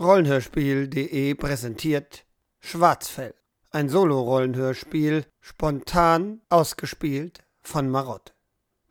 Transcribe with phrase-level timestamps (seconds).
[0.00, 2.24] Rollenhörspiel.de präsentiert
[2.58, 3.34] Schwarzfell.
[3.70, 8.34] Ein Solo-Rollenhörspiel, spontan ausgespielt von Marott.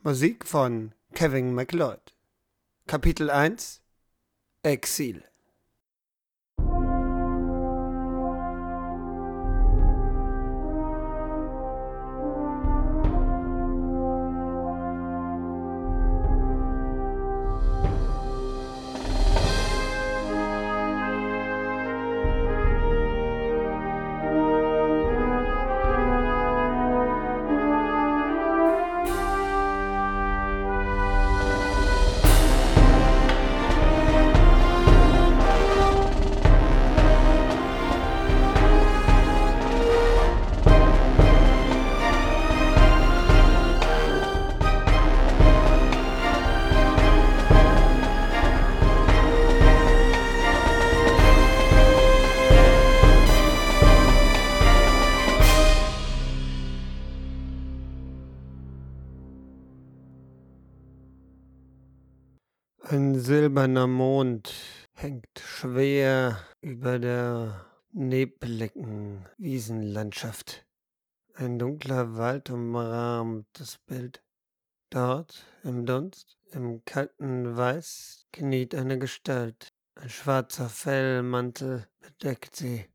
[0.04, 2.16] Musik von Kevin MacLeod.
[2.86, 3.82] Kapitel 1
[4.62, 5.24] Exil.
[63.30, 64.52] Silberner Mond
[64.96, 70.66] hängt schwer über der nebligen Wiesenlandschaft.
[71.36, 74.24] Ein dunkler Wald umrahmt das Bild.
[74.90, 79.74] Dort, im Dunst, im kalten Weiß, kniet eine Gestalt.
[79.94, 82.88] Ein schwarzer Fellmantel bedeckt sie.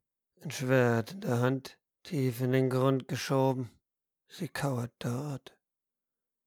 [0.42, 3.70] Ein Schwert in der Hand, tief in den Grund geschoben.
[4.26, 5.56] Sie kauert dort.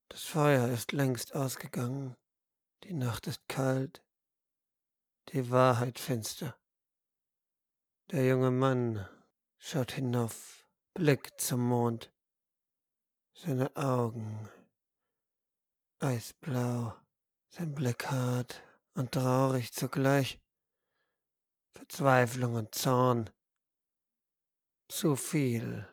[0.10, 2.18] Das Feuer ist längst ausgegangen.
[2.84, 4.04] Die Nacht ist kalt,
[5.30, 6.56] die Wahrheit finster.
[8.12, 9.08] Der junge Mann
[9.58, 12.12] schaut hinauf, blickt zum Mond.
[13.34, 14.50] Seine Augen
[16.00, 16.94] eisblau,
[17.50, 18.62] sein Blick hart
[18.94, 20.40] und traurig zugleich.
[21.74, 23.30] Verzweiflung und Zorn.
[24.88, 25.88] Zu viel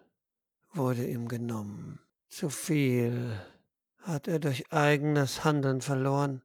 [0.73, 2.01] wurde ihm genommen.
[2.29, 3.41] Zu viel
[3.99, 6.43] hat er durch eigenes Handeln verloren.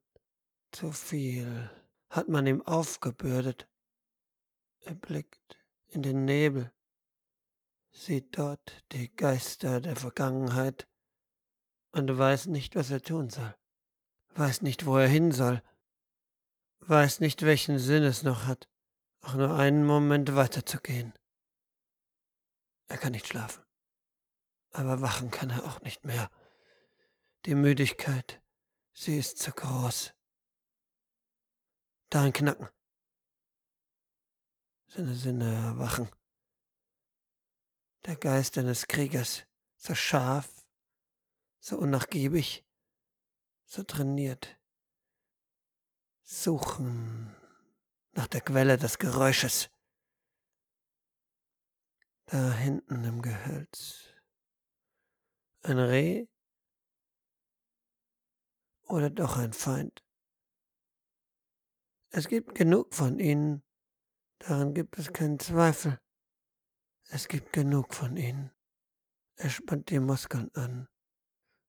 [0.71, 1.69] Zu viel
[2.09, 3.67] hat man ihm aufgebürdet.
[4.81, 5.57] Er blickt
[5.87, 6.71] in den Nebel,
[7.91, 10.87] sieht dort die Geister der Vergangenheit
[11.91, 13.55] und weiß nicht, was er tun soll,
[14.35, 15.61] weiß nicht, wo er hin soll,
[16.81, 18.69] weiß nicht, welchen Sinn es noch hat,
[19.21, 21.13] auch nur einen Moment weiterzugehen.
[22.87, 23.63] Er kann nicht schlafen,
[24.71, 26.29] aber wachen kann er auch nicht mehr.
[27.45, 28.41] Die Müdigkeit,
[28.93, 30.13] sie ist zu groß.
[32.09, 32.67] Da ein Knacken.
[34.87, 36.09] Seine Sinne erwachen.
[38.05, 40.65] Der Geist eines Kriegers, so scharf,
[41.59, 42.65] so unnachgiebig,
[43.65, 44.59] so trainiert.
[46.23, 47.35] Suchen
[48.13, 49.69] nach der Quelle des Geräusches.
[52.25, 54.13] Da hinten im Gehölz.
[55.61, 56.27] Ein Reh
[58.87, 60.03] oder doch ein Feind?
[62.11, 63.63] Es gibt genug von ihnen,
[64.39, 65.99] daran gibt es keinen Zweifel.
[67.09, 68.51] Es gibt genug von ihnen.
[69.35, 70.87] Er spannt die Muskeln an,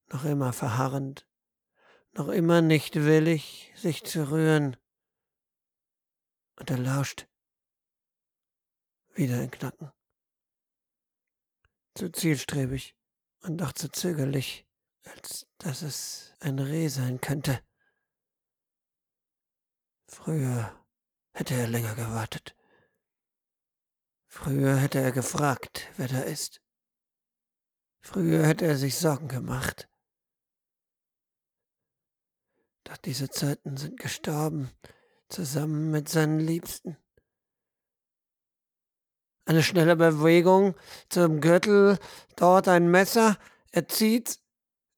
[0.08, 1.28] noch immer verharrend,
[2.12, 4.76] noch immer nicht willig, sich zu rühren.
[6.58, 7.28] Und er lauscht.
[9.14, 9.92] Wieder ein Knacken.
[11.94, 12.96] Zu zielstrebig
[13.42, 14.66] und doch zu zögerlich,
[15.04, 17.62] als dass es ein Reh sein könnte.
[20.12, 20.76] Früher
[21.32, 22.56] hätte er länger gewartet.
[24.26, 26.60] Früher hätte er gefragt, wer da ist.
[28.00, 29.88] Früher hätte er sich Sorgen gemacht.
[32.84, 34.72] Doch diese Zeiten sind gestorben,
[35.28, 36.96] zusammen mit seinen Liebsten.
[39.44, 40.74] Eine schnelle Bewegung
[41.08, 42.00] zum Gürtel,
[42.34, 43.38] dort ein Messer,
[43.70, 44.42] er zieht's,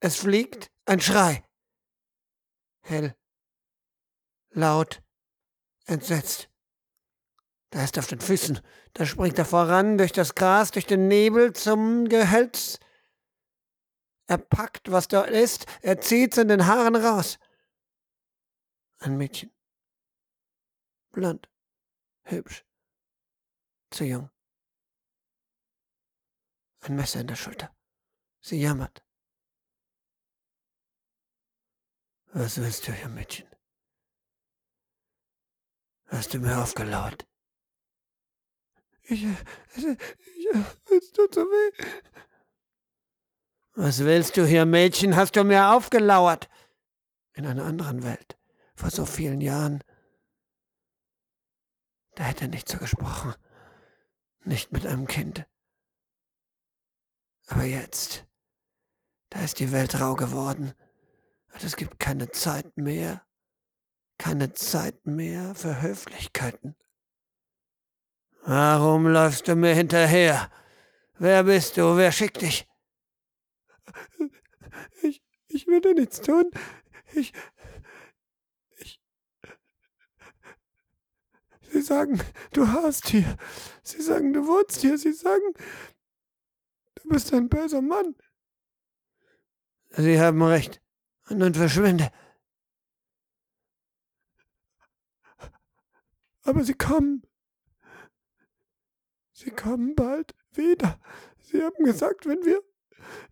[0.00, 1.44] es fliegt, ein Schrei.
[2.80, 3.14] Hell,
[4.52, 5.02] laut,
[5.86, 6.48] entsetzt.
[7.70, 8.60] Da ist er auf den Füßen.
[8.92, 12.78] Da springt er voran, durch das Gras, durch den Nebel zum Gehölz.
[14.26, 17.38] Er packt, was dort ist, er zieht's in den Haaren raus.
[18.98, 19.50] Ein Mädchen.
[21.10, 21.48] Blond.
[22.24, 22.64] Hübsch.
[23.90, 24.30] Zu jung.
[26.80, 27.74] Ein Messer in der Schulter.
[28.40, 29.04] Sie jammert.
[32.32, 33.51] Was willst du hier, Mädchen?
[36.12, 37.26] Hast du mir aufgelauert?
[39.04, 40.48] Ich, ich, ich,
[40.90, 41.86] es tut so weh.
[43.74, 45.16] Was willst du hier, Mädchen?
[45.16, 46.50] Hast du mir aufgelauert?
[47.32, 48.38] In einer anderen Welt,
[48.74, 49.82] vor so vielen Jahren.
[52.14, 53.34] Da hätte er nicht so gesprochen.
[54.44, 55.46] Nicht mit einem Kind.
[57.46, 58.26] Aber jetzt,
[59.30, 60.74] da ist die Welt rau geworden.
[61.54, 63.24] Und es gibt keine Zeit mehr.
[64.22, 66.76] Keine Zeit mehr für Höflichkeiten.
[68.44, 70.48] Warum läufst du mir hinterher?
[71.18, 71.96] Wer bist du?
[71.96, 72.68] Wer schickt dich?
[75.02, 76.48] Ich, ich will dir nichts tun.
[77.14, 77.32] Ich,
[78.76, 79.00] ich.
[81.72, 82.22] Sie sagen,
[82.52, 83.36] du hast hier.
[83.82, 84.98] Sie sagen, du wohnst hier.
[84.98, 85.52] Sie sagen,
[86.94, 88.14] du bist ein böser Mann.
[89.90, 90.80] Sie haben recht.
[91.28, 92.12] Und nun verschwinde.
[96.42, 97.22] Aber sie kommen.
[99.32, 101.00] Sie kommen bald wieder.
[101.38, 102.60] Sie haben gesagt, wenn wir,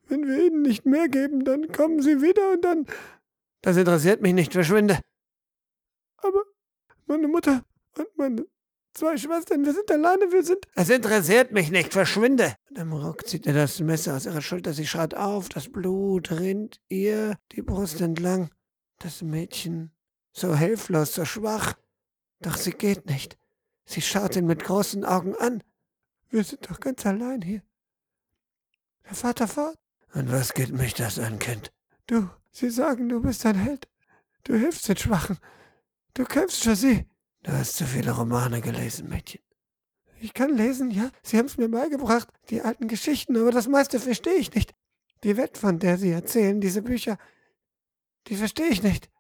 [0.09, 2.87] wenn wir ihnen nicht mehr geben, dann kommen sie wieder und dann.
[3.63, 5.01] Das interessiert mich nicht, verschwinde.
[6.17, 6.43] Aber
[7.07, 7.65] meine Mutter
[7.97, 8.47] und meine
[8.95, 10.67] zwei Schwestern, wir sind alleine, wir sind.
[10.75, 12.55] Es interessiert mich nicht, verschwinde.
[12.71, 16.31] Und am Rock zieht er das Messer aus ihrer Schulter, sie schreit auf, das Blut
[16.31, 18.51] rinnt ihr die Brust entlang.
[18.99, 19.93] Das Mädchen,
[20.33, 21.75] so hilflos, so schwach.
[22.41, 23.39] Doch sie geht nicht.
[23.85, 25.63] Sie schaut ihn mit großen Augen an.
[26.29, 27.63] Wir sind doch ganz allein hier.
[29.05, 29.79] Der Vater fort.
[30.15, 31.73] Und was geht mich das an, Kind?
[32.07, 33.89] Du, sie sagen, du bist ein Held.
[34.45, 35.39] Du hilfst den Schwachen.
[36.15, 37.07] Du kämpfst für sie.
[37.43, 39.41] Du hast zu viele Romane gelesen, Mädchen.
[40.21, 41.11] Ich kann lesen, ja.
[41.23, 44.75] Sie haben es mir beigebracht, die alten Geschichten, aber das meiste verstehe ich nicht.
[45.25, 47.19] Die Welt, von der Sie erzählen, diese Bücher,
[48.27, 49.11] die verstehe ich nicht.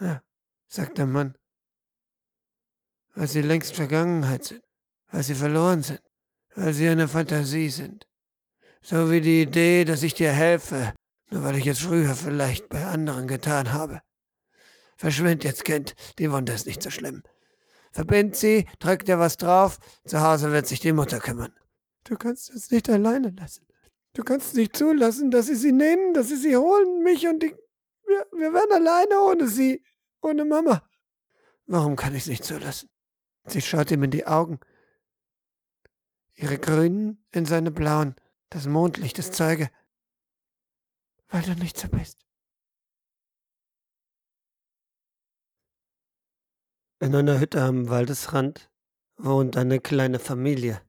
[0.00, 0.22] Ja,
[0.66, 1.36] sagt der Mann.
[3.18, 4.62] Weil sie längst Vergangenheit sind,
[5.10, 6.00] weil sie verloren sind
[6.58, 8.06] weil sie eine Fantasie sind.
[8.82, 10.92] So wie die Idee, dass ich dir helfe,
[11.30, 14.00] nur weil ich es früher vielleicht bei anderen getan habe.
[14.96, 17.22] Verschwind jetzt, Kind, die Wunde ist nicht so schlimm.
[17.92, 21.54] Verbind sie, drück dir was drauf, zu Hause wird sich die Mutter kümmern.
[22.04, 23.66] Du kannst uns nicht alleine lassen.
[24.14, 27.54] Du kannst nicht zulassen, dass sie sie nehmen, dass sie sie holen, mich und die.
[28.06, 29.84] Wir, wir werden alleine ohne sie,
[30.22, 30.82] ohne Mama.
[31.66, 32.88] Warum kann ich es nicht zulassen?
[33.48, 34.60] Sie schaut ihm in die Augen
[36.38, 38.14] ihre grünen in seine blauen,
[38.50, 39.70] das Mondlicht ist Zeuge,
[41.28, 42.24] weil du nicht so bist.
[47.00, 48.70] In einer Hütte am Waldesrand
[49.16, 50.80] wohnt eine kleine Familie.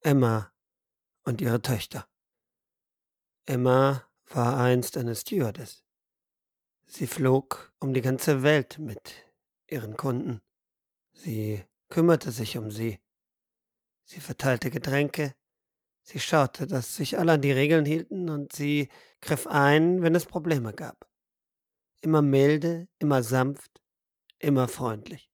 [0.00, 0.52] Emma
[1.24, 2.08] und ihre Töchter.
[3.46, 5.84] Emma war einst eine Stewardess.
[6.86, 9.14] Sie flog um die ganze Welt mit
[9.66, 10.40] ihren Kunden.
[11.22, 12.98] Sie kümmerte sich um sie
[14.04, 15.34] Sie verteilte Getränke,
[16.02, 18.88] sie schaute, dass sich alle an die Regeln hielten und sie
[19.20, 21.08] griff ein, wenn es Probleme gab.
[22.00, 23.80] Immer milde, immer sanft,
[24.38, 25.30] immer freundlich.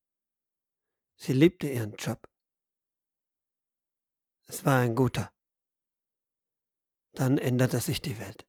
[1.16, 2.28] Sie liebte ihren Job.
[4.46, 5.32] Es war ein guter.
[7.14, 8.46] Dann änderte sich die Welt.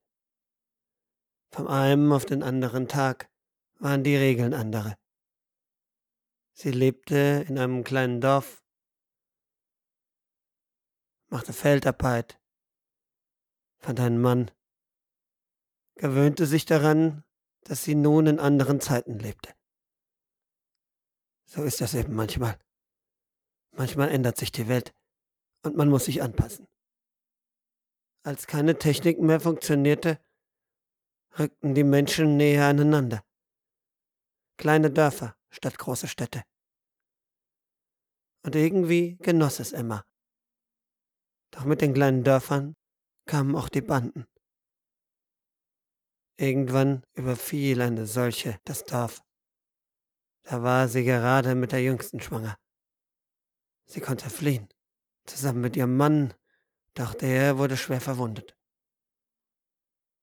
[1.51, 3.31] Vom einen auf den anderen Tag
[3.79, 4.95] waren die Regeln andere.
[6.61, 8.61] Sie lebte in einem kleinen Dorf
[11.29, 12.37] machte Feldarbeit,
[13.77, 14.51] fand einen Mann,
[15.95, 17.23] gewöhnte sich daran,
[17.61, 19.55] dass sie nun in anderen Zeiten lebte.
[21.45, 22.59] So ist das eben manchmal.
[23.71, 24.93] Manchmal ändert sich die Welt
[25.63, 26.67] und man muss sich anpassen.
[28.23, 30.19] Als keine Technik mehr funktionierte,
[31.37, 33.23] rückten die Menschen näher aneinander.
[34.57, 36.43] Kleine Dörfer statt große Städte.
[38.43, 40.05] Und irgendwie genoss es Emma,
[41.51, 42.75] doch mit den kleinen Dörfern
[43.25, 44.25] kamen auch die Banden.
[46.37, 49.21] Irgendwann überfiel eine solche das Dorf.
[50.43, 52.57] Da war sie gerade mit der Jüngsten schwanger.
[53.85, 54.69] Sie konnte fliehen,
[55.25, 56.33] zusammen mit ihrem Mann,
[56.93, 58.55] doch der wurde schwer verwundet.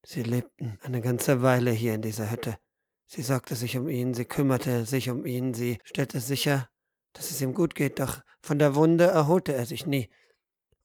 [0.04, 2.58] Sie lebten eine ganze Weile hier in dieser Hütte.
[3.06, 6.68] Sie sorgte sich um ihn, sie kümmerte sich um ihn, sie stellte sicher,
[7.12, 10.10] dass es ihm gut geht, doch von der Wunde erholte er sich nie.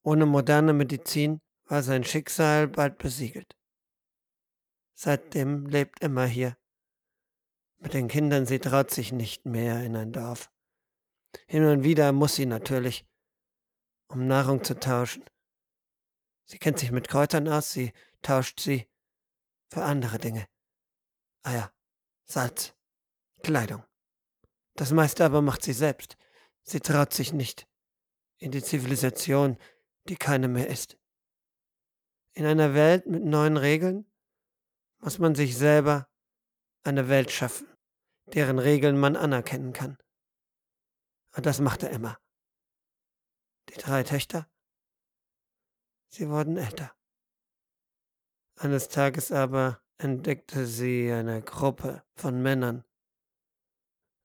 [0.03, 3.57] Ohne moderne Medizin war sein Schicksal bald besiegelt.
[4.93, 6.57] Seitdem lebt Emma hier.
[7.79, 10.51] Mit den Kindern, sie traut sich nicht mehr in ein Dorf.
[11.47, 13.05] Hin und wieder muss sie natürlich,
[14.07, 15.23] um Nahrung zu tauschen.
[16.45, 18.87] Sie kennt sich mit Kräutern aus, sie tauscht sie
[19.69, 20.45] für andere Dinge.
[21.43, 21.73] Eier,
[22.31, 22.73] Salz,
[23.43, 23.83] Kleidung.
[24.75, 26.15] Das meiste aber macht sie selbst.
[26.63, 27.67] Sie traut sich nicht
[28.37, 29.57] in die Zivilisation,
[30.07, 30.97] die keine mehr ist.
[32.31, 34.09] In einer Welt mit neuen Regeln
[34.99, 36.09] muss man sich selber
[36.83, 37.67] eine Welt schaffen,
[38.27, 39.97] deren Regeln man anerkennen kann.
[41.35, 42.17] Und das machte Emma.
[43.67, 44.49] Die drei Töchter,
[46.07, 46.95] sie wurden älter.
[48.55, 52.83] Eines Tages aber entdeckte sie eine Gruppe von Männern,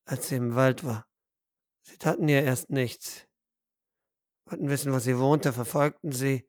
[0.06, 1.06] als sie im Wald war.
[1.82, 3.26] Sie taten ihr erst nichts,
[4.46, 6.48] wollten wissen, wo sie wohnte, verfolgten sie,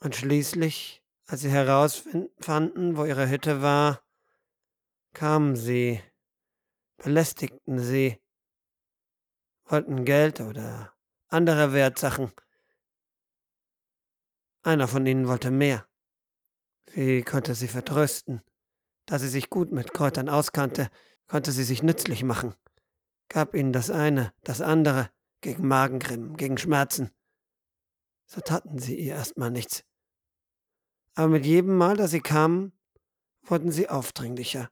[0.00, 4.02] und schließlich, als sie herausfanden, wo ihre Hütte war,
[5.14, 6.02] kamen sie,
[6.96, 8.20] belästigten sie,
[9.64, 10.94] wollten Geld oder
[11.28, 12.32] andere Wertsachen.
[14.62, 15.86] Einer von ihnen wollte mehr.
[16.86, 18.42] Sie konnte sie vertrösten.
[19.06, 20.90] Da sie sich gut mit Kräutern auskannte,
[21.26, 22.54] konnte sie sich nützlich machen,
[23.28, 27.10] gab ihnen das eine, das andere, gegen Magengrimm, gegen Schmerzen.
[28.26, 29.84] So taten sie ihr erstmal nichts.
[31.14, 32.72] Aber mit jedem Mal, da sie kamen,
[33.42, 34.70] wurden sie aufdringlicher.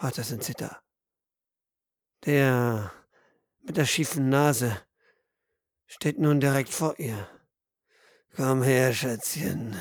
[0.00, 0.80] Heute sind sie da.
[2.24, 2.92] Der
[3.60, 4.80] mit der schiefen Nase
[5.86, 7.28] steht nun direkt vor ihr.
[8.36, 9.76] Komm her, Schätzchen.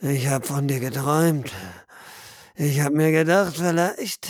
[0.00, 1.50] Ich hab von dir geträumt.
[2.54, 4.28] Ich hab mir gedacht, vielleicht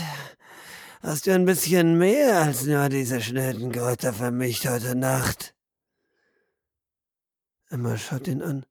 [1.02, 5.56] hast du ein bisschen mehr als nur diese schnellen Kräuter vermischt heute Nacht.
[7.68, 8.64] Emma schaut ihn an.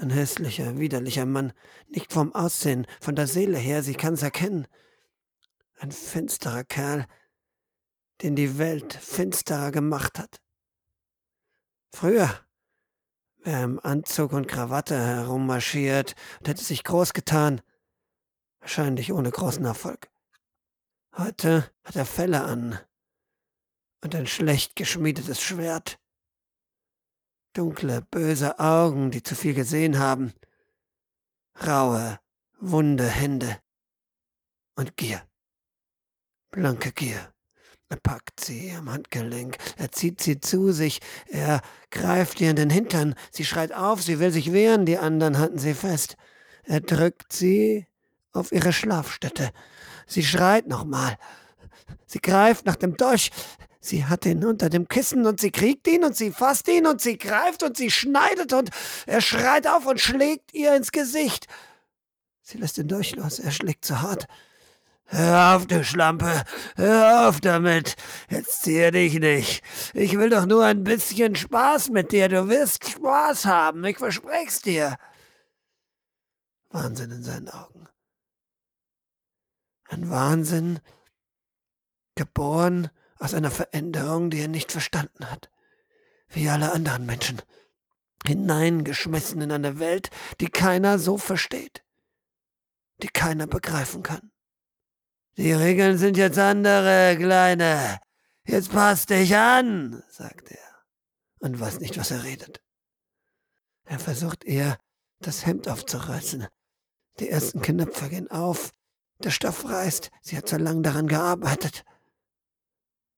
[0.00, 1.52] Ein hässlicher, widerlicher Mann,
[1.88, 4.66] nicht vom Aussehen, von der Seele her, sie kann's erkennen.
[5.78, 7.04] Ein finsterer Kerl,
[8.22, 10.40] den die Welt finsterer gemacht hat.
[11.92, 12.47] Früher
[13.44, 17.60] im Anzug und Krawatte herummarschiert und hätte sich groß getan,
[18.60, 20.10] wahrscheinlich ohne großen Erfolg.
[21.16, 22.78] Heute hat er Felle an
[24.02, 25.98] und ein schlecht geschmiedetes Schwert.
[27.54, 30.32] Dunkle, böse Augen, die zu viel gesehen haben.
[31.66, 32.20] Raue,
[32.60, 33.58] wunde Hände.
[34.76, 35.26] Und Gier.
[36.50, 37.34] Blanke Gier.
[37.90, 42.68] Er packt sie am Handgelenk, er zieht sie zu sich, er greift ihr in den
[42.68, 46.16] Hintern, sie schreit auf, sie will sich wehren, die anderen halten sie fest.
[46.64, 47.86] Er drückt sie
[48.32, 49.50] auf ihre Schlafstätte.
[50.06, 51.16] Sie schreit nochmal.
[52.06, 53.30] Sie greift nach dem Dolch.
[53.80, 57.00] Sie hat ihn unter dem Kissen und sie kriegt ihn und sie fasst ihn und
[57.00, 58.68] sie greift und sie schneidet und
[59.06, 61.46] er schreit auf und schlägt ihr ins Gesicht.
[62.42, 64.26] Sie lässt ihn durchlos, er schlägt zu hart.
[65.10, 66.44] Hör auf, du Schlampe,
[66.76, 67.96] hör auf damit.
[68.28, 69.62] Jetzt zieh dich nicht.
[69.94, 72.28] Ich will doch nur ein bisschen Spaß mit dir.
[72.28, 74.98] Du wirst Spaß haben, ich versprech's dir.
[76.68, 77.88] Wahnsinn in seinen Augen.
[79.88, 80.80] Ein Wahnsinn,
[82.14, 85.50] geboren aus einer Veränderung, die er nicht verstanden hat.
[86.28, 87.40] Wie alle anderen Menschen.
[88.26, 90.10] Hineingeschmissen in eine Welt,
[90.42, 91.82] die keiner so versteht.
[93.02, 94.32] Die keiner begreifen kann.
[95.38, 98.00] Die Regeln sind jetzt andere, Kleine.
[98.44, 100.58] Jetzt pass dich an, sagt er
[101.38, 102.60] und weiß nicht, was er redet.
[103.84, 104.78] Er versucht eher,
[105.20, 106.48] das Hemd aufzureißen.
[107.20, 108.72] Die ersten Knöpfe gehen auf.
[109.22, 110.10] Der Stoff reißt.
[110.22, 111.84] Sie hat so lange daran gearbeitet.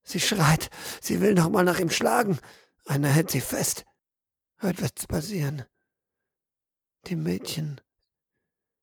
[0.03, 0.69] Sie schreit.
[1.01, 2.39] Sie will noch mal nach ihm schlagen.
[2.85, 3.87] Einer hält sie fest.
[4.61, 5.65] Heute wird's passieren.
[7.07, 7.81] Die Mädchen.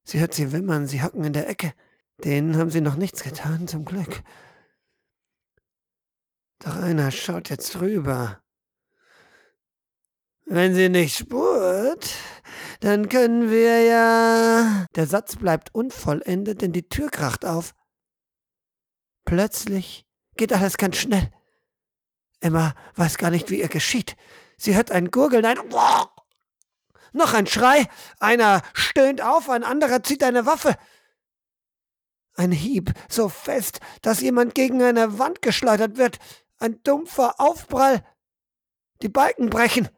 [0.06, 0.88] Sie hört sie wimmern.
[0.88, 1.76] Sie hocken in der Ecke.
[2.24, 4.24] Denen haben sie noch nichts getan, zum Glück.
[6.60, 8.42] Doch einer schaut jetzt rüber.
[10.46, 12.16] Wenn sie nicht spurt,
[12.80, 14.86] dann können wir ja.
[14.96, 17.76] Der Satz bleibt unvollendet, denn die Tür kracht auf.
[19.26, 20.06] Plötzlich
[20.38, 21.30] geht alles ganz schnell.
[22.40, 24.16] Emma weiß gar nicht, wie ihr geschieht.
[24.58, 25.60] Sie hört ein Gurgeln, ein
[27.14, 27.88] noch ein Schrei,
[28.20, 30.76] einer stöhnt auf, ein anderer zieht eine Waffe.
[32.38, 36.20] Ein Hieb, so fest, dass jemand gegen eine Wand geschleudert wird.
[36.60, 38.04] Ein dumpfer Aufprall.
[39.02, 39.90] Die Balken brechen.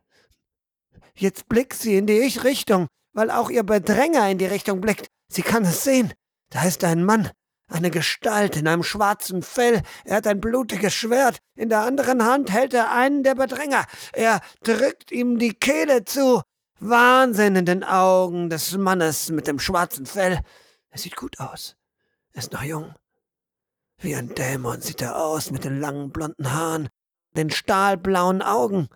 [1.16, 5.08] Jetzt blickt sie in die Ich-Richtung, weil auch ihr Bedränger in die Richtung blickt.
[5.28, 6.14] Sie kann es sehen.
[6.50, 7.30] Da ist ein Mann,
[7.68, 9.82] eine Gestalt in einem schwarzen Fell.
[10.06, 11.40] Er hat ein blutiges Schwert.
[11.56, 13.86] In der anderen Hand hält er einen der Bedränger.
[14.14, 16.42] Er drückt ihm die Kehle zu.
[16.80, 20.40] Wahnsinn in den Augen des Mannes mit dem schwarzen Fell.
[20.90, 21.79] Er sieht gut aus
[22.34, 22.94] ist noch jung.
[23.98, 26.90] Wie ein Dämon sieht er aus mit den langen blonden Haaren,
[27.36, 28.88] den stahlblauen Augen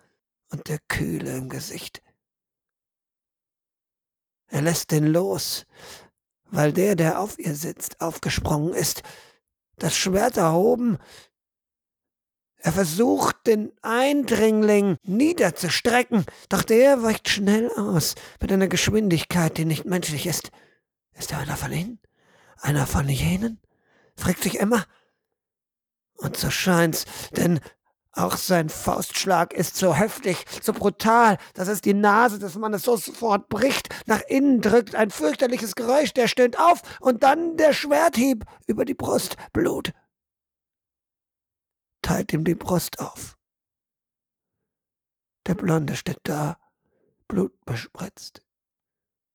[0.49, 2.01] und der Kühle im Gesicht.
[4.47, 5.65] Er lässt den los,
[6.45, 9.01] weil der, der auf ihr sitzt, aufgesprungen ist,
[9.77, 10.99] das Schwert erhoben.
[12.57, 19.85] Er versucht, den Eindringling niederzustrecken, doch der weicht schnell aus, mit einer Geschwindigkeit, die nicht
[19.85, 20.51] menschlich ist.
[21.13, 21.99] Ist er einer von ihnen?
[22.63, 23.59] Einer von jenen?
[24.15, 24.85] fragt sich Emma.
[26.13, 27.59] Und so scheint's, denn
[28.13, 32.95] auch sein Faustschlag ist so heftig, so brutal, dass es die Nase des Mannes so
[32.95, 38.45] sofort bricht, nach innen drückt, ein fürchterliches Geräusch, der stöhnt auf und dann der Schwerthieb
[38.65, 39.91] über die Brust, Blut.
[42.01, 43.37] Teilt ihm die Brust auf.
[45.47, 46.57] Der Blonde steht da,
[47.27, 48.41] blutbespritzt,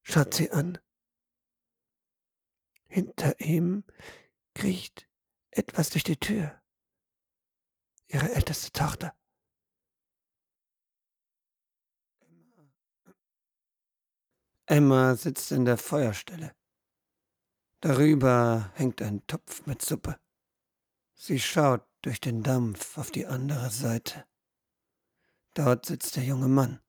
[0.03, 0.79] schaut sie an.
[2.89, 3.85] Hinter ihm
[4.55, 5.09] kriecht
[5.51, 6.61] etwas durch die Tür
[8.09, 9.15] ihre älteste Tochter.
[14.67, 16.55] Emma sitzt in der Feuerstelle.
[17.81, 20.19] Darüber hängt ein Topf mit Suppe.
[21.15, 24.27] Sie schaut durch den Dampf auf die andere Seite.
[25.55, 26.81] Dort sitzt der junge Mann.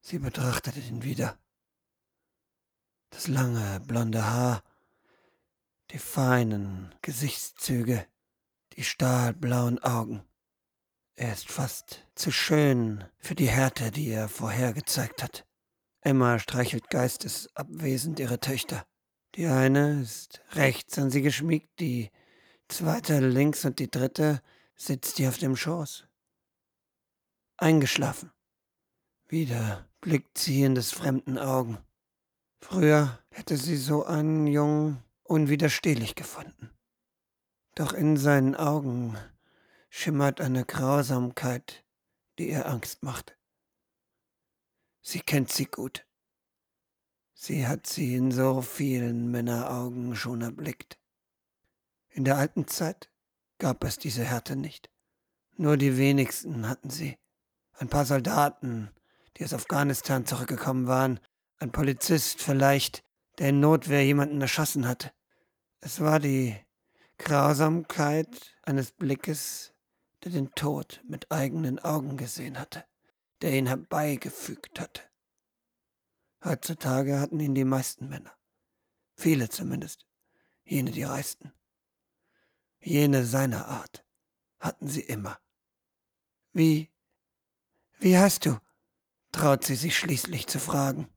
[0.00, 1.38] Sie betrachtet ihn wieder.
[3.10, 4.62] Das lange blonde Haar,
[5.90, 8.06] die feinen Gesichtszüge,
[8.72, 10.24] die stahlblauen Augen.
[11.14, 15.46] Er ist fast zu schön für die Härte, die er vorher gezeigt hat.
[16.02, 18.86] Emma streichelt geistesabwesend ihre Töchter.
[19.34, 22.10] Die eine ist rechts an sie geschmiegt, die
[22.68, 24.42] zweite links und die dritte
[24.76, 26.06] sitzt ihr auf dem Schoß.
[27.56, 28.30] Eingeschlafen.
[29.26, 31.78] Wieder blickt sie in des fremden Augen.
[32.60, 36.70] Früher hätte sie so einen Jungen unwiderstehlich gefunden.
[37.74, 39.16] Doch in seinen Augen
[39.90, 41.84] schimmert eine Grausamkeit,
[42.38, 43.36] die ihr Angst macht.
[45.02, 46.06] Sie kennt sie gut.
[47.34, 50.98] Sie hat sie in so vielen Männeraugen schon erblickt.
[52.08, 53.10] In der alten Zeit
[53.58, 54.90] gab es diese Härte nicht.
[55.56, 57.18] Nur die wenigsten hatten sie.
[57.72, 58.90] Ein paar Soldaten,
[59.36, 61.20] die aus Afghanistan zurückgekommen waren,
[61.58, 63.02] ein Polizist vielleicht,
[63.38, 65.12] der in Notwehr jemanden erschossen hatte.
[65.80, 66.56] Es war die
[67.18, 69.72] Grausamkeit eines Blickes,
[70.24, 72.84] der den Tod mit eigenen Augen gesehen hatte,
[73.42, 75.02] der ihn herbeigefügt hatte.
[76.44, 78.36] Heutzutage hatten ihn die meisten Männer,
[79.16, 80.06] viele zumindest,
[80.64, 81.52] jene die reichsten.
[82.80, 84.04] Jene seiner Art
[84.58, 85.38] hatten sie immer.
[86.52, 86.90] Wie,
[87.98, 88.58] wie heißt du?
[89.32, 91.08] traut sie sich schließlich zu fragen.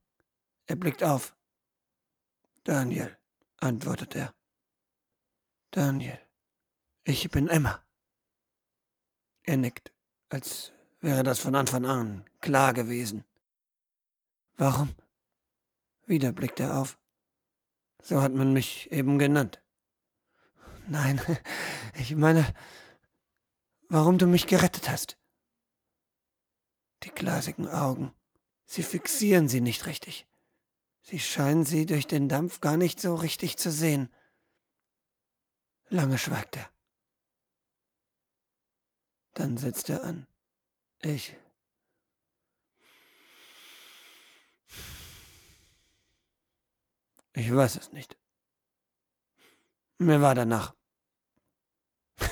[0.70, 1.36] Er blickt auf.
[2.64, 3.18] Daniel,
[3.58, 4.36] antwortet er.
[5.72, 6.20] Daniel,
[7.04, 7.84] ich bin Emma.
[9.42, 9.92] Er nickt,
[10.30, 13.26] als wäre das von Anfang an klar gewesen.
[14.58, 14.94] Warum?
[16.06, 17.00] Wieder blickt er auf.
[18.04, 19.64] So hat man mich eben genannt.
[20.86, 21.20] Nein,
[21.96, 22.46] ich meine,
[23.88, 25.18] warum du mich gerettet hast.
[27.02, 28.14] Die glasigen Augen,
[28.68, 30.29] sie fixieren sie nicht richtig.
[31.02, 34.10] Sie scheinen sie durch den Dampf gar nicht so richtig zu sehen.
[35.90, 36.70] Lange schweigt er.
[39.34, 40.28] Dann setzt er an.
[41.02, 41.36] Ich.
[47.34, 48.18] Ich weiß es nicht.
[49.98, 50.76] Mir war danach.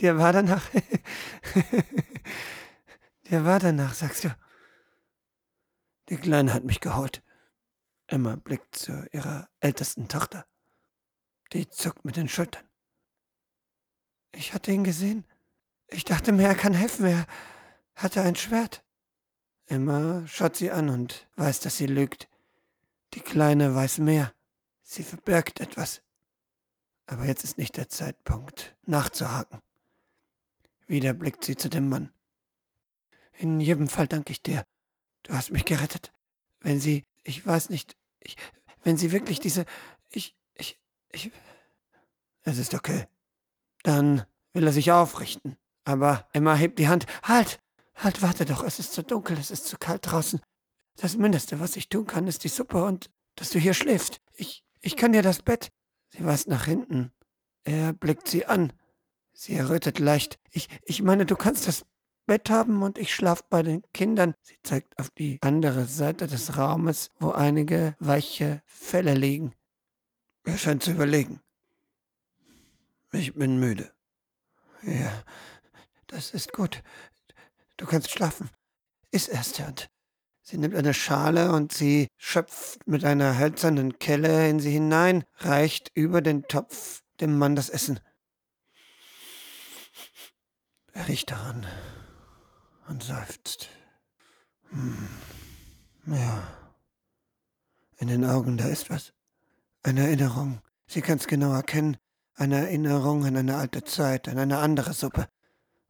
[0.00, 0.68] Dir war danach.
[3.30, 4.34] Dir war danach, sagst du.
[6.10, 7.22] Die Kleine hat mich geholt.
[8.08, 10.44] Emma blickt zu ihrer ältesten Tochter.
[11.52, 12.68] Die zuckt mit den Schultern.
[14.32, 15.24] Ich hatte ihn gesehen.
[15.86, 17.06] Ich dachte mir, er kann helfen.
[17.06, 17.26] Er
[17.94, 18.84] hatte ein Schwert.
[19.66, 22.28] Emma schaut sie an und weiß, dass sie lügt.
[23.14, 24.34] Die Kleine weiß mehr.
[24.82, 26.02] Sie verbirgt etwas.
[27.06, 29.60] Aber jetzt ist nicht der Zeitpunkt, nachzuhaken.
[30.88, 32.12] Wieder blickt sie zu dem Mann.
[33.32, 34.64] In jedem Fall danke ich dir.
[35.22, 36.12] Du hast mich gerettet.
[36.60, 38.36] Wenn sie, ich weiß nicht, ich,
[38.82, 39.64] wenn sie wirklich diese,
[40.10, 41.32] ich, ich.
[42.42, 43.06] Es ist okay.
[43.82, 45.56] Dann will er sich aufrichten.
[45.84, 47.06] Aber Emma hebt die Hand.
[47.22, 47.60] Halt!
[47.96, 50.40] Halt, warte doch, es ist zu dunkel, es ist zu kalt draußen.
[50.96, 54.20] Das Mindeste, was ich tun kann, ist die Suppe und dass du hier schläfst.
[54.34, 55.70] Ich, ich kann dir das Bett.
[56.08, 57.12] Sie weist nach hinten.
[57.64, 58.72] Er blickt sie an.
[59.32, 60.38] Sie errötet leicht.
[60.50, 61.84] Ich, ich meine, du kannst das
[62.30, 64.36] Bett haben und ich schlaf bei den Kindern.
[64.42, 69.52] Sie zeigt auf die andere Seite des Raumes, wo einige weiche Felle liegen.
[70.44, 71.40] Er scheint zu überlegen.
[73.10, 73.92] Ich bin müde.
[74.82, 75.24] Ja,
[76.06, 76.84] das ist gut.
[77.78, 78.48] Du kannst schlafen.
[79.10, 79.90] Iss erst, und
[80.40, 85.90] sie nimmt eine Schale und sie schöpft mit einer hölzernen Kelle in sie hinein, reicht
[85.94, 87.98] über den Topf dem Mann das Essen.
[90.92, 91.66] Er riecht daran
[92.90, 93.68] und seufzt.
[94.70, 95.08] Hm.
[96.06, 96.42] Ja.
[97.98, 99.12] In den Augen, da ist was.
[99.82, 100.60] Eine Erinnerung.
[100.86, 101.96] Sie kann es genau erkennen.
[102.34, 105.28] eine Erinnerung an eine alte Zeit, an eine andere Suppe,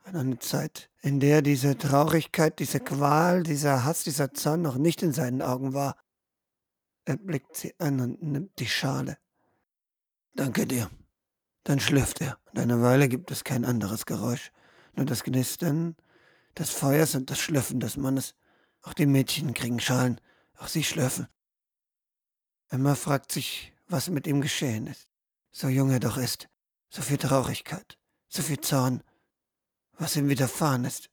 [0.05, 5.03] an eine Zeit, in der diese Traurigkeit, diese Qual, dieser Hass, dieser Zorn noch nicht
[5.03, 5.97] in seinen Augen war.
[7.05, 9.17] Er blickt sie an und nimmt die Schale.
[10.35, 10.91] Danke dir.
[11.63, 14.51] Dann schlürft er, und eine Weile gibt es kein anderes Geräusch,
[14.97, 15.95] nur das Knistern
[16.59, 18.35] des Feuers und das Schlürfen des Mannes.
[18.83, 20.21] Auch die Mädchen kriegen Schalen,
[20.57, 21.29] auch sie schlürfen.
[22.69, 25.09] Emma fragt sich, was mit ihm geschehen ist.
[25.51, 26.49] So jung er doch ist,
[26.89, 29.03] so viel Traurigkeit, so viel Zorn,
[29.99, 31.11] was ihm widerfahren ist.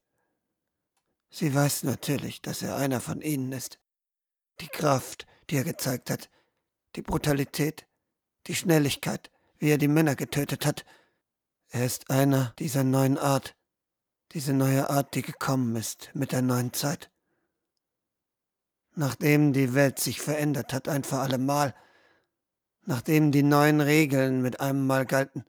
[1.30, 3.80] Sie weiß natürlich, dass er einer von ihnen ist.
[4.62, 6.30] Die Kraft, die er gezeigt hat,
[6.96, 7.86] die Brutalität,
[8.46, 10.86] die Schnelligkeit, wie er die Männer getötet hat.
[11.70, 13.56] Er ist einer dieser neuen Art,
[14.34, 17.10] diese neue Art, die gekommen ist mit der neuen Zeit.
[18.96, 21.76] Nachdem die Welt sich verändert hat, ein für allemal,
[22.86, 25.46] nachdem die neuen Regeln mit einem Mal galten,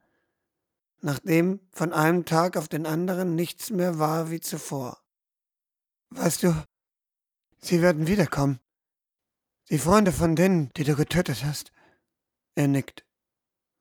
[1.01, 4.99] nachdem von einem Tag auf den anderen nichts mehr war wie zuvor.
[6.11, 6.55] Weißt du,
[7.61, 8.61] sie werden wiederkommen.
[9.71, 11.73] Die Freunde von denen, die du getötet hast.
[12.55, 13.05] Er nickt.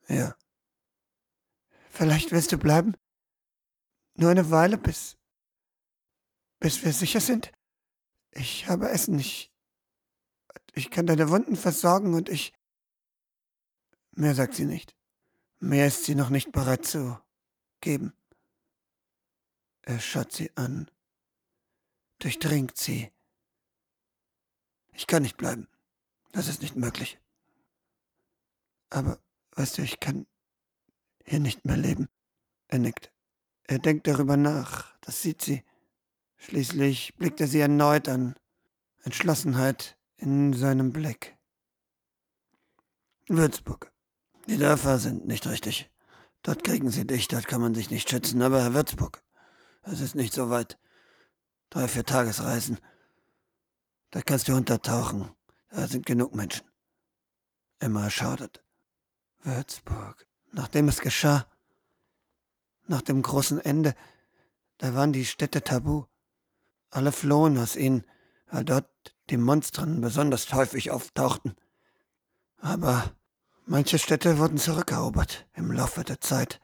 [0.07, 0.35] Ja.
[1.89, 2.95] Vielleicht wirst du bleiben?
[4.17, 5.15] Nur eine Weile, bis.
[6.59, 7.51] bis wir sicher sind?
[8.31, 9.51] Ich habe Essen nicht.
[10.73, 12.51] Ich kann deine Wunden versorgen und ich.
[14.11, 14.95] Mehr sagt sie nicht.
[15.59, 17.19] Mehr ist sie noch nicht bereit zu
[17.79, 18.13] geben.
[19.83, 20.89] Er schaut sie an,
[22.19, 23.11] durchdringt sie.
[24.93, 25.67] Ich kann nicht bleiben.
[26.31, 27.19] Das ist nicht möglich.
[28.89, 29.19] Aber,
[29.51, 30.25] weißt du, ich kann
[31.23, 32.09] hier nicht mehr leben.
[32.67, 33.11] Er nickt.
[33.67, 34.95] Er denkt darüber nach.
[35.01, 35.63] Das sieht sie.
[36.37, 38.35] Schließlich blickt er sie erneut an.
[39.03, 41.37] Entschlossenheit in seinem Blick.
[43.27, 43.91] Würzburg.
[44.47, 45.91] Die Dörfer sind nicht richtig.
[46.43, 49.21] Dort kriegen sie dich, dort kann man sich nicht schützen, aber Herr Würzburg,
[49.81, 50.77] es ist nicht so weit.
[51.69, 52.79] Drei, vier Tagesreisen.
[54.11, 55.29] Da kannst du untertauchen.
[55.69, 56.65] Da sind genug Menschen.
[57.79, 58.63] Emma schaudert.
[59.43, 60.25] Würzburg.
[60.53, 61.45] Nachdem es geschah,
[62.87, 63.95] nach dem großen Ende,
[64.77, 66.05] da waren die Städte tabu.
[66.89, 68.03] Alle flohen aus ihnen,
[68.49, 68.89] weil dort
[69.29, 71.55] die Monstren besonders häufig auftauchten.
[72.59, 73.11] Aber
[73.65, 76.59] manche Städte wurden zurückerobert im Laufe der Zeit.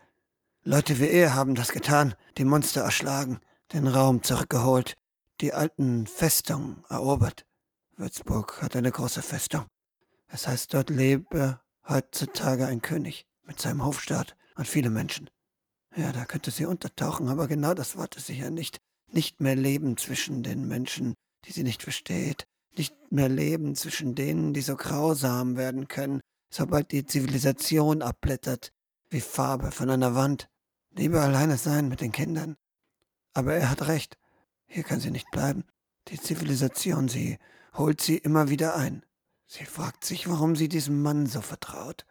[0.63, 3.39] Leute wie er haben das getan, die Monster erschlagen,
[3.73, 4.95] den Raum zurückgeholt,
[5.41, 7.45] die alten Festungen erobert.
[7.97, 9.65] Würzburg hat eine große Festung.
[10.27, 15.29] Es heißt, dort lebe heutzutage ein König mit seinem Hofstaat und viele Menschen.
[15.95, 18.79] Ja, da könnte sie untertauchen, aber genau das wollte sie ja nicht.
[19.11, 21.13] Nicht mehr leben zwischen den Menschen,
[21.45, 22.45] die sie nicht versteht.
[22.75, 28.71] Nicht mehr leben zwischen denen, die so grausam werden können, sobald die Zivilisation abblättert,
[29.09, 30.47] wie Farbe von einer Wand.
[30.95, 32.55] Lieber alleine sein mit den Kindern.
[33.33, 34.17] Aber er hat recht.
[34.65, 35.65] Hier kann sie nicht bleiben.
[36.07, 37.37] Die Zivilisation, sie
[37.75, 39.05] holt sie immer wieder ein.
[39.45, 42.05] Sie fragt sich, warum sie diesem Mann so vertraut.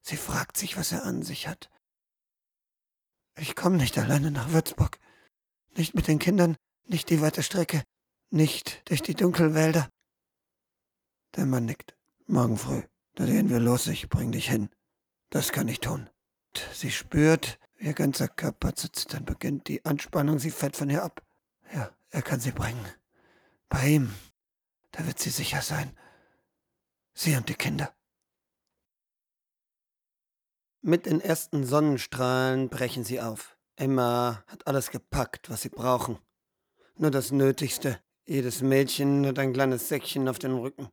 [0.00, 1.70] Sie fragt sich, was er an sich hat.
[3.36, 4.98] Ich komme nicht alleine nach Würzburg.
[5.76, 7.82] Nicht mit den Kindern, nicht die weite Strecke,
[8.30, 9.88] nicht durch die Dunkelwälder.
[11.36, 11.96] Der Mann nickt.
[12.26, 12.82] Morgen früh.
[13.14, 14.68] Da gehen wir los, ich bring dich hin.
[15.30, 16.08] Das kann ich tun.
[16.72, 19.68] Sie spürt, ihr ganzer Körper zu zittern beginnt.
[19.68, 21.22] Die Anspannung, sie fällt von ihr ab.
[21.72, 22.84] Ja, er kann sie bringen.
[23.68, 24.14] Bei ihm.
[24.90, 25.96] Da wird sie sicher sein.
[27.14, 27.94] Sie und die Kinder.
[30.84, 33.56] Mit den ersten Sonnenstrahlen brechen sie auf.
[33.76, 36.18] Emma hat alles gepackt, was sie brauchen.
[36.96, 38.00] Nur das Nötigste.
[38.26, 40.88] Jedes Mädchen hat ein kleines Säckchen auf dem Rücken.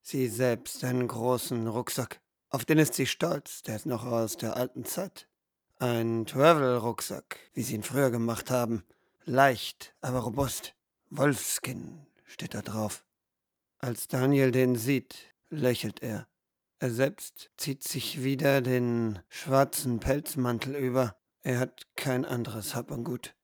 [0.00, 2.22] Sie selbst einen großen Rucksack.
[2.48, 5.28] Auf den ist sie stolz, der ist noch aus der alten Zeit.
[5.78, 8.84] Ein Travel-Rucksack, wie sie ihn früher gemacht haben.
[9.26, 10.74] Leicht, aber robust.
[11.10, 13.04] Wolfskin steht da drauf.
[13.80, 16.26] Als Daniel den sieht, lächelt er.
[16.78, 21.16] Er selbst zieht sich wieder den schwarzen Pelzmantel über.
[21.42, 23.34] Er hat kein anderes Hab und Gut.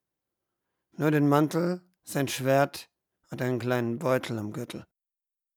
[0.98, 2.90] Nur den Mantel, sein Schwert
[3.30, 4.86] und einen kleinen Beutel am Gürtel.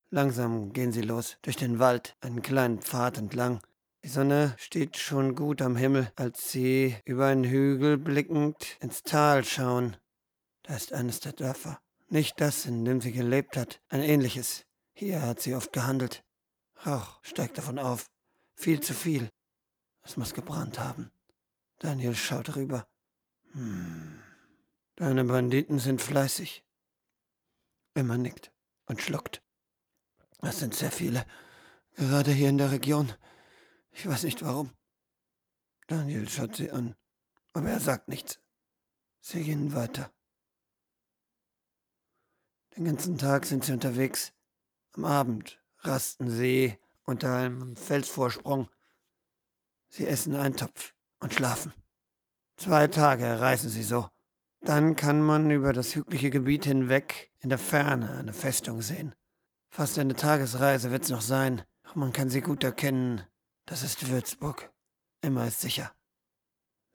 [0.10, 3.60] Langsam gehen sie los, durch den Wald, einen kleinen Pfad entlang.
[4.04, 9.44] Die Sonne steht schon gut am Himmel, als sie über einen Hügel blickend ins Tal
[9.44, 9.98] schauen.
[10.64, 11.82] Da ist eines der Dörfer.
[12.08, 14.66] Nicht das, in dem sie gelebt hat, ein ähnliches.
[14.94, 16.25] Hier hat sie oft gehandelt.
[16.86, 18.10] Rauch steigt davon auf.
[18.56, 19.30] Viel zu viel.
[20.04, 21.12] Es muss gebrannt haben.
[21.80, 22.88] Daniel schaut rüber.
[23.54, 24.22] Hm.
[24.96, 26.64] Deine Banditen sind fleißig.
[27.96, 28.52] Emma nickt
[28.86, 29.42] und schluckt.
[30.42, 31.26] Es sind sehr viele.
[31.96, 33.12] Gerade hier in der Region.
[33.92, 34.72] Ich weiß nicht warum.
[35.88, 36.96] Daniel schaut sie an,
[37.54, 38.40] aber er sagt nichts.
[39.22, 40.12] Sie gehen weiter.
[42.76, 44.34] Den ganzen Tag sind sie unterwegs.
[44.94, 48.70] Am Abend rasten sie unter einem Felsvorsprung.
[49.90, 51.74] Sie essen Eintopf und schlafen.
[52.58, 54.10] Zwei Tage reisen sie so.
[54.62, 59.14] Dann kann man über das hügelige Gebiet hinweg in der Ferne eine Festung sehen.
[59.70, 63.22] Fast eine Tagesreise wird's noch sein, man kann sie gut erkennen.
[63.66, 64.72] Das ist Würzburg.
[65.22, 65.92] Immer ist sicher.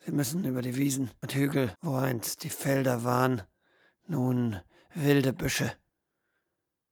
[0.04, 3.42] Sie müssen über die Wiesen und Hügel, wo einst die Felder waren,
[4.06, 4.60] nun
[4.94, 5.72] wilde Büsche.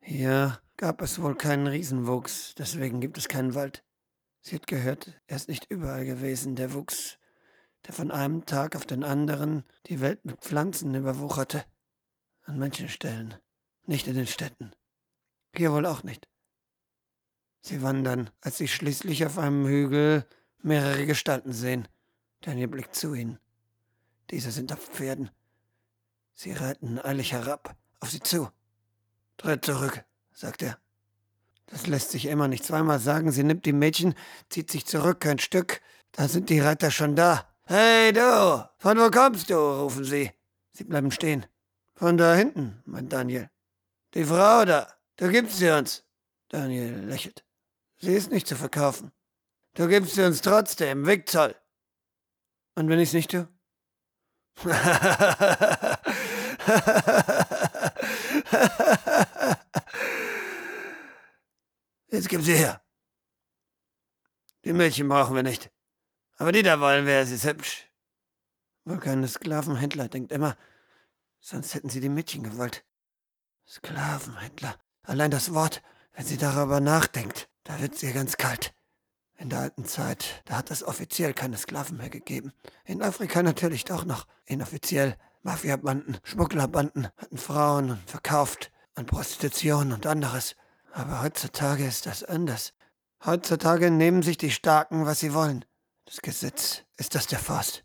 [0.01, 3.85] Hier gab es wohl keinen Riesenwuchs, deswegen gibt es keinen Wald.
[4.41, 7.19] Sie hat gehört, er ist nicht überall gewesen, der Wuchs,
[7.87, 11.65] der von einem Tag auf den anderen die Welt mit Pflanzen überwucherte.
[12.43, 13.35] An manchen Stellen,
[13.87, 14.71] nicht in den Städten.
[15.55, 16.29] Hier wohl auch nicht.
[17.61, 20.27] Sie wandern, als sie schließlich auf einem Hügel
[20.63, 21.89] mehrere Gestalten sehen.
[22.41, 23.41] Daniel blickt zu ihnen.
[24.31, 25.31] Diese sind auf Pferden.
[26.35, 28.49] Sie reiten eilig herab, auf sie zu.
[29.39, 30.05] Tritt zurück,
[30.39, 30.79] sagt er.
[31.67, 33.33] Das lässt sich immer nicht zweimal sagen.
[33.33, 34.15] Sie nimmt die Mädchen,
[34.49, 35.81] zieht sich zurück ein Stück.
[36.13, 37.47] Da sind die Reiter schon da.
[37.65, 39.57] Hey du, von wo kommst du?
[39.57, 40.31] rufen sie.
[40.73, 41.45] Sie bleiben stehen.
[41.95, 43.51] Von da hinten, meint Daniel.
[44.15, 46.05] Die Frau da, du gibst sie uns.
[46.49, 47.45] Daniel lächelt.
[47.99, 49.13] Sie ist nicht zu verkaufen.
[49.75, 51.55] Du gibst sie uns trotzdem, Wegzoll.
[52.77, 53.49] Und wenn ich's nicht tue?
[62.11, 62.83] Jetzt gib sie her.
[64.65, 65.71] Die Mädchen brauchen wir nicht.
[66.37, 67.89] Aber die da wollen wir, sie ist hübsch.
[68.85, 70.57] Wohl keine Sklavenhändler, denkt Emma.
[71.41, 72.85] Sonst hätten sie die Mädchen gewollt.
[73.67, 74.77] Sklavenhändler.
[75.03, 78.75] Allein das Wort, wenn sie darüber nachdenkt, da wird's ihr ganz kalt.
[79.37, 82.53] In der alten Zeit, da hat es offiziell keine Sklaven mehr gegeben.
[82.85, 84.27] In Afrika natürlich doch noch.
[84.47, 85.17] Inoffiziell.
[85.43, 90.57] Mafiabanden, Schmugglerbanden hatten Frauen verkauft an Prostitution und anderes.
[90.99, 92.73] Aber heutzutage ist das anders.
[93.25, 95.65] Heutzutage nehmen sich die Starken, was sie wollen.
[96.07, 97.85] Das Gesetz ist das der Faust.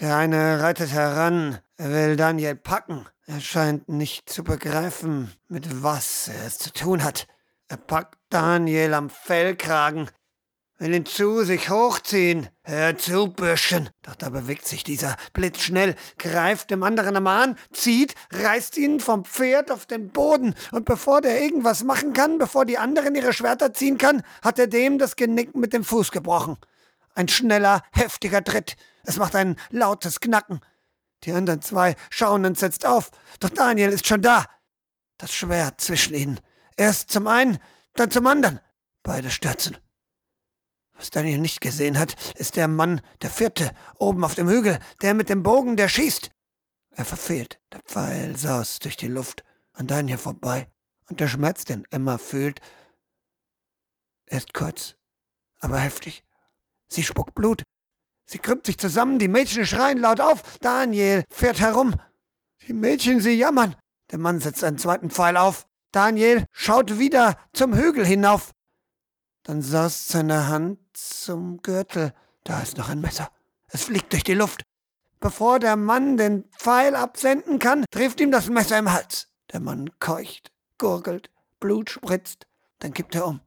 [0.00, 3.06] Der eine reitet heran, er will Daniel packen.
[3.26, 7.28] Er scheint nicht zu begreifen, mit was er es zu tun hat.
[7.68, 10.10] Er packt Daniel am Fellkragen,
[10.78, 12.48] will ihn zu sich hochziehen.
[12.62, 13.88] Hör zu, Bürschchen.
[14.02, 19.24] Doch da bewegt sich dieser blitzschnell, greift dem anderen am Arm, zieht, reißt ihn vom
[19.24, 20.54] Pferd auf den Boden.
[20.72, 24.66] Und bevor der irgendwas machen kann, bevor die anderen ihre Schwerter ziehen kann, hat er
[24.66, 26.56] dem das Genick mit dem Fuß gebrochen.
[27.14, 28.76] Ein schneller, heftiger Tritt.
[29.04, 30.60] Es macht ein lautes Knacken.
[31.24, 33.10] Die anderen zwei schauen entsetzt auf.
[33.40, 34.44] Doch Daniel ist schon da.
[35.16, 36.40] Das Schwert zwischen ihnen.
[36.76, 37.58] Erst zum einen,
[37.94, 38.60] dann zum anderen.
[39.02, 39.78] Beide stürzen.
[40.96, 45.14] Was Daniel nicht gesehen hat, ist der Mann, der vierte, oben auf dem Hügel, der
[45.14, 46.30] mit dem Bogen, der schießt.
[46.90, 47.60] Er verfehlt.
[47.72, 50.68] Der Pfeil saust durch die Luft an Daniel vorbei.
[51.08, 52.60] Und der Schmerz, den Emma fühlt,
[54.26, 54.96] ist kurz,
[55.60, 56.24] aber heftig.
[56.88, 57.62] Sie spuckt Blut.
[58.24, 60.58] Sie krümmt sich zusammen, die Mädchen schreien laut auf.
[60.58, 61.94] Daniel fährt herum.
[62.66, 63.76] Die Mädchen, sie jammern.
[64.10, 65.66] Der Mann setzt einen zweiten Pfeil auf.
[65.92, 68.52] Daniel schaut wieder zum Hügel hinauf.
[69.44, 72.12] Dann saust seine Hand zum Gürtel.
[72.44, 73.30] Da ist noch ein Messer.
[73.68, 74.62] Es fliegt durch die Luft.
[75.20, 79.28] Bevor der Mann den Pfeil absenden kann, trifft ihm das Messer im Hals.
[79.52, 81.30] Der Mann keucht, gurgelt,
[81.60, 82.46] Blut spritzt,
[82.78, 83.40] dann kippt er um.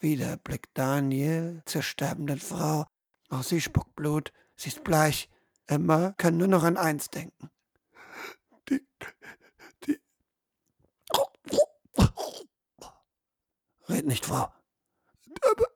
[0.00, 2.86] Wieder blickt Daniel zur sterbenden Frau.
[3.30, 5.30] Auch sie spuckt Blut, sie ist bleich.
[5.66, 7.50] Emma kann nur noch an eins denken.
[8.68, 8.86] Die,
[9.86, 9.98] die.
[13.88, 14.52] Red nicht, Frau.
[15.42, 15.73] Aber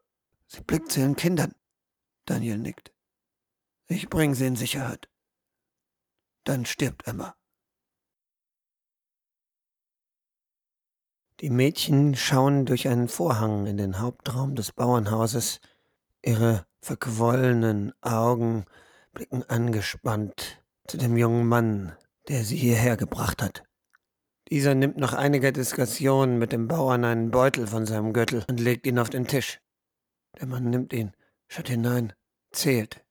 [0.58, 1.54] sie blickt zu ihren Kindern.
[2.26, 2.92] Daniel nickt.
[3.86, 5.08] Ich bring sie in Sicherheit.
[6.44, 7.34] Dann stirbt Emma.
[11.40, 15.60] Die Mädchen schauen durch einen Vorhang in den Hauptraum des Bauernhauses.
[16.22, 18.64] Ihre verquollenen Augen
[19.12, 23.62] blicken angespannt zu dem jungen Mann, der sie hierher gebracht hat.
[24.50, 28.86] Dieser nimmt nach einiger Diskussion mit dem Bauern einen Beutel von seinem Gürtel und legt
[28.86, 29.60] ihn auf den Tisch.
[30.38, 31.12] Der Mann nimmt ihn,
[31.48, 32.12] schaut hinein,
[32.52, 33.04] zählt.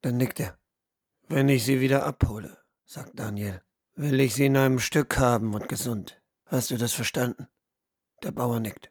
[0.00, 0.58] Dann nickt er.
[1.28, 3.62] Wenn ich sie wieder abhole, sagt Daniel,
[3.94, 6.20] will ich sie in einem Stück haben und gesund.
[6.46, 7.48] Hast du das verstanden?
[8.22, 8.90] Der Bauer nickt.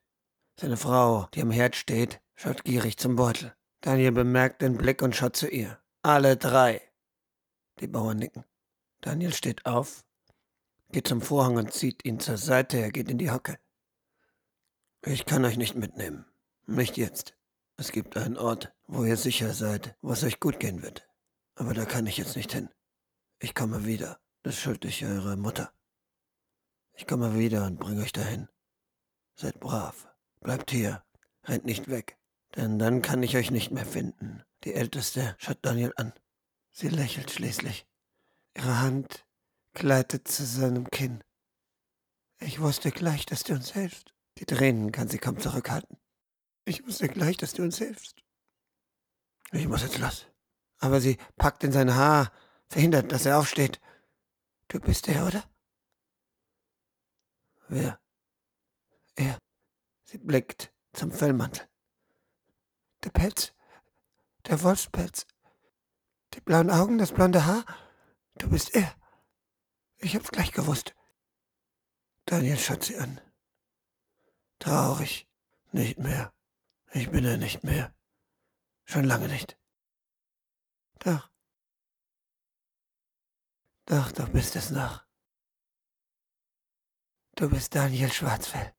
[0.59, 3.55] Seine Frau, die am Herd steht, schaut gierig zum Beutel.
[3.81, 5.79] Daniel bemerkt den Blick und schaut zu ihr.
[6.01, 6.81] Alle drei.
[7.79, 8.45] Die Bauern nicken.
[9.01, 10.05] Daniel steht auf,
[10.91, 12.77] geht zum Vorhang und zieht ihn zur Seite.
[12.77, 13.57] Er geht in die Hocke.
[15.03, 16.25] Ich kann euch nicht mitnehmen.
[16.71, 17.35] Nicht jetzt.
[17.75, 21.05] Es gibt einen Ort, wo ihr sicher seid, wo es euch gut gehen wird.
[21.55, 22.69] Aber da kann ich jetzt nicht hin.
[23.39, 24.21] Ich komme wieder.
[24.43, 25.73] Das schuld ich eurer Mutter.
[26.93, 28.47] Ich komme wieder und bringe euch dahin.
[29.35, 30.07] Seid brav.
[30.39, 31.03] Bleibt hier.
[31.43, 32.17] Rennt nicht weg.
[32.55, 34.41] Denn dann kann ich euch nicht mehr finden.
[34.63, 36.13] Die Älteste schaut Daniel an.
[36.71, 37.85] Sie lächelt schließlich.
[38.55, 39.25] Ihre Hand
[39.73, 41.21] gleitet zu seinem Kinn.
[42.39, 44.13] Ich wusste gleich, dass du uns hilfst.
[44.37, 46.00] Die Tränen kann sie kaum zurückhalten.
[46.65, 48.23] Ich wusste gleich, dass du uns hilfst.
[49.51, 50.27] Ich muss jetzt los.
[50.77, 52.31] Aber sie packt in sein Haar,
[52.67, 53.79] verhindert, dass er aufsteht.
[54.67, 55.43] Du bist er, oder?
[57.67, 57.99] Wer?
[59.15, 59.37] Er.
[60.05, 61.67] Sie blickt zum Fellmantel.
[63.03, 63.53] Der Pelz.
[64.47, 65.25] Der Wolfspelz.
[66.33, 67.65] Die blauen Augen, das blonde Haar.
[68.35, 68.95] Du bist er.
[69.97, 70.95] Ich hab's gleich gewusst.
[72.25, 73.19] Daniel schaut sie an.
[74.59, 75.27] Traurig.
[75.71, 76.33] Nicht mehr.
[76.93, 77.93] Ich bin er nicht mehr.
[78.85, 79.57] Schon lange nicht.
[80.99, 81.31] Doch.
[83.85, 85.05] Doch, du bist es noch.
[87.35, 88.73] Du bist Daniel Schwarzfell.